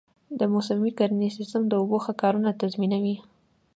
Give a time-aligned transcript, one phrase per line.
[0.39, 3.15] د موسمي کرنې سیستم د اوبو ښه کارونه تضمینوي.